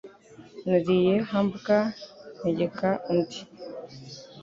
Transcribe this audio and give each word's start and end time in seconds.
Nariye 0.67 1.13
hamburger 1.29 1.83
ntegeka 2.37 2.89
undi. 3.11 3.39